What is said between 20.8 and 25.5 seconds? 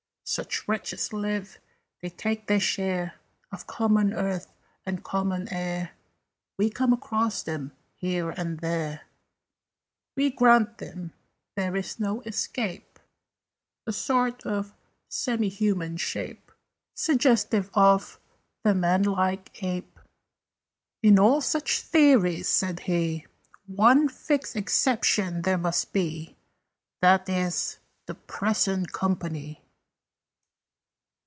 "In all such theories," said he, "One fixed exception